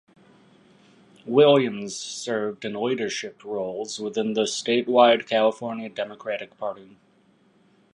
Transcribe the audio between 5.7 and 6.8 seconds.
Democratic